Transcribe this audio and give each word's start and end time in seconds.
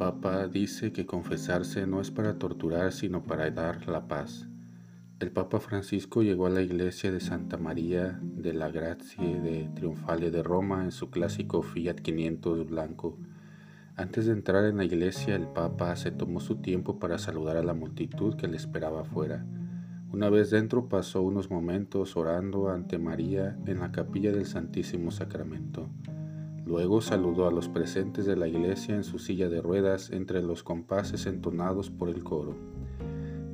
Papa 0.00 0.48
dice 0.48 0.92
que 0.92 1.04
confesarse 1.04 1.86
no 1.86 2.00
es 2.00 2.10
para 2.10 2.38
torturar, 2.38 2.90
sino 2.90 3.22
para 3.22 3.50
dar 3.50 3.86
la 3.86 4.08
paz. 4.08 4.48
El 5.18 5.30
Papa 5.30 5.60
Francisco 5.60 6.22
llegó 6.22 6.46
a 6.46 6.50
la 6.50 6.62
iglesia 6.62 7.12
de 7.12 7.20
Santa 7.20 7.58
María 7.58 8.18
de 8.22 8.54
la 8.54 8.70
Grazie 8.70 9.38
de 9.42 9.68
Triunfale 9.74 10.30
de 10.30 10.42
Roma 10.42 10.82
en 10.82 10.90
su 10.90 11.10
clásico 11.10 11.60
Fiat 11.60 11.96
500 11.96 12.66
blanco. 12.66 13.18
Antes 13.94 14.24
de 14.24 14.32
entrar 14.32 14.64
en 14.64 14.78
la 14.78 14.84
iglesia, 14.84 15.34
el 15.34 15.46
Papa 15.48 15.94
se 15.96 16.10
tomó 16.10 16.40
su 16.40 16.56
tiempo 16.62 16.98
para 16.98 17.18
saludar 17.18 17.58
a 17.58 17.62
la 17.62 17.74
multitud 17.74 18.36
que 18.36 18.48
le 18.48 18.56
esperaba 18.56 19.02
afuera. 19.02 19.44
Una 20.10 20.30
vez 20.30 20.48
dentro 20.48 20.88
pasó 20.88 21.20
unos 21.20 21.50
momentos 21.50 22.16
orando 22.16 22.70
ante 22.70 22.98
María 22.98 23.58
en 23.66 23.80
la 23.80 23.92
capilla 23.92 24.32
del 24.32 24.46
Santísimo 24.46 25.10
Sacramento. 25.10 25.90
Luego 26.66 27.00
saludó 27.00 27.48
a 27.48 27.50
los 27.50 27.68
presentes 27.68 28.26
de 28.26 28.36
la 28.36 28.46
iglesia 28.46 28.94
en 28.94 29.04
su 29.04 29.18
silla 29.18 29.48
de 29.48 29.62
ruedas 29.62 30.10
entre 30.10 30.42
los 30.42 30.62
compases 30.62 31.26
entonados 31.26 31.90
por 31.90 32.08
el 32.08 32.22
coro. 32.22 32.54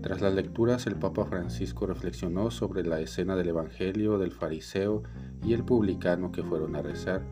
Tras 0.02 0.20
las 0.20 0.34
lecturas, 0.34 0.86
el 0.86 0.96
Papa 0.96 1.24
Francisco 1.24 1.86
reflexionó 1.86 2.50
sobre 2.50 2.84
la 2.84 3.00
escena 3.00 3.36
del 3.36 3.48
Evangelio 3.48 4.18
del 4.18 4.32
fariseo 4.32 5.02
y 5.44 5.52
el 5.52 5.64
publicano 5.64 6.30
que 6.30 6.42
fueron 6.42 6.76
a 6.76 6.82
rezar. 6.82 7.22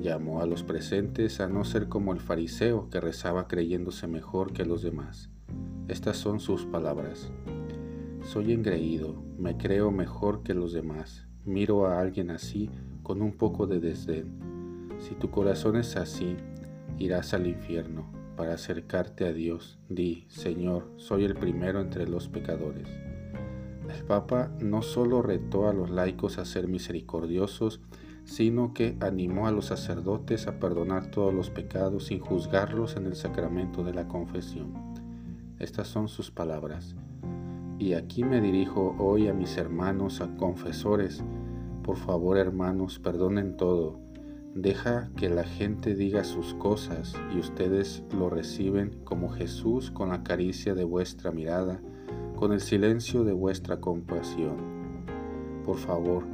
Llamó 0.00 0.40
a 0.40 0.46
los 0.46 0.62
presentes 0.62 1.40
a 1.40 1.48
no 1.48 1.64
ser 1.64 1.88
como 1.88 2.12
el 2.12 2.20
fariseo 2.20 2.88
que 2.90 3.00
rezaba 3.00 3.46
creyéndose 3.46 4.06
mejor 4.06 4.52
que 4.52 4.64
los 4.64 4.82
demás. 4.82 5.30
Estas 5.88 6.16
son 6.16 6.40
sus 6.40 6.64
palabras. 6.66 7.30
Soy 8.22 8.52
engreído, 8.52 9.22
me 9.38 9.56
creo 9.56 9.90
mejor 9.90 10.42
que 10.42 10.54
los 10.54 10.72
demás. 10.72 11.26
Miro 11.44 11.86
a 11.86 12.00
alguien 12.00 12.30
así 12.30 12.70
con 13.02 13.22
un 13.22 13.32
poco 13.32 13.66
de 13.66 13.80
desdén 13.80 14.49
si 15.00 15.14
tu 15.14 15.30
corazón 15.30 15.76
es 15.76 15.96
así, 15.96 16.36
irás 16.98 17.34
al 17.34 17.46
infierno. 17.46 18.10
Para 18.36 18.54
acercarte 18.54 19.26
a 19.26 19.32
Dios, 19.32 19.78
di, 19.88 20.24
Señor, 20.28 20.90
soy 20.96 21.24
el 21.24 21.34
primero 21.34 21.80
entre 21.80 22.08
los 22.08 22.28
pecadores. 22.28 22.88
El 23.94 24.04
Papa 24.04 24.50
no 24.60 24.82
solo 24.82 25.20
retó 25.20 25.68
a 25.68 25.74
los 25.74 25.90
laicos 25.90 26.38
a 26.38 26.44
ser 26.44 26.68
misericordiosos, 26.68 27.80
sino 28.24 28.72
que 28.72 28.96
animó 29.00 29.46
a 29.46 29.52
los 29.52 29.66
sacerdotes 29.66 30.46
a 30.46 30.58
perdonar 30.58 31.10
todos 31.10 31.34
los 31.34 31.50
pecados 31.50 32.06
sin 32.06 32.20
juzgarlos 32.20 32.96
en 32.96 33.06
el 33.06 33.16
sacramento 33.16 33.82
de 33.82 33.92
la 33.92 34.06
confesión. 34.08 34.72
Estas 35.58 35.88
son 35.88 36.08
sus 36.08 36.30
palabras. 36.30 36.94
Y 37.78 37.94
aquí 37.94 38.24
me 38.24 38.40
dirijo 38.40 38.94
hoy 38.98 39.28
a 39.28 39.34
mis 39.34 39.56
hermanos, 39.56 40.20
a 40.20 40.36
confesores. 40.36 41.24
Por 41.82 41.96
favor, 41.96 42.38
hermanos, 42.38 42.98
perdonen 42.98 43.56
todo 43.56 44.09
Deja 44.54 45.10
que 45.16 45.28
la 45.28 45.44
gente 45.44 45.94
diga 45.94 46.24
sus 46.24 46.54
cosas 46.54 47.14
y 47.32 47.38
ustedes 47.38 48.02
lo 48.12 48.28
reciben 48.30 49.00
como 49.04 49.28
Jesús 49.28 49.92
con 49.92 50.08
la 50.08 50.24
caricia 50.24 50.74
de 50.74 50.82
vuestra 50.82 51.30
mirada, 51.30 51.80
con 52.34 52.52
el 52.52 52.60
silencio 52.60 53.22
de 53.22 53.32
vuestra 53.32 53.80
compasión. 53.80 54.56
Por 55.64 55.76
favor, 55.76 56.24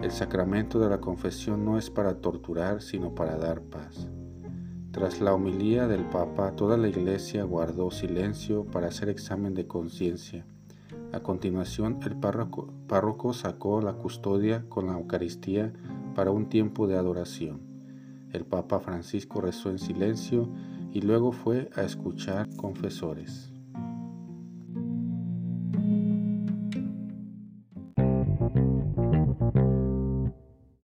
el 0.00 0.10
sacramento 0.10 0.78
de 0.78 0.88
la 0.88 1.02
confesión 1.02 1.66
no 1.66 1.76
es 1.76 1.90
para 1.90 2.14
torturar, 2.14 2.80
sino 2.80 3.14
para 3.14 3.36
dar 3.36 3.60
paz. 3.60 4.08
Tras 4.90 5.20
la 5.20 5.34
homilía 5.34 5.86
del 5.86 6.04
Papa, 6.08 6.56
toda 6.56 6.78
la 6.78 6.88
iglesia 6.88 7.42
guardó 7.44 7.90
silencio 7.90 8.64
para 8.64 8.88
hacer 8.88 9.10
examen 9.10 9.52
de 9.52 9.66
conciencia. 9.66 10.46
A 11.12 11.20
continuación, 11.20 11.98
el 12.06 12.16
párroco, 12.16 12.72
párroco 12.86 13.34
sacó 13.34 13.82
la 13.82 13.94
custodia 13.94 14.64
con 14.68 14.86
la 14.86 14.94
Eucaristía 14.94 15.72
para 16.14 16.30
un 16.30 16.48
tiempo 16.48 16.86
de 16.86 16.96
adoración. 16.96 17.60
El 18.32 18.44
Papa 18.44 18.80
Francisco 18.80 19.40
rezó 19.40 19.70
en 19.70 19.78
silencio 19.78 20.48
y 20.92 21.00
luego 21.00 21.32
fue 21.32 21.70
a 21.76 21.82
escuchar 21.82 22.48
confesores. 22.56 23.53